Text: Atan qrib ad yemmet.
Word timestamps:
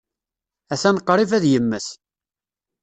Atan 0.73 0.97
qrib 1.07 1.31
ad 1.37 1.43
yemmet. 1.47 1.87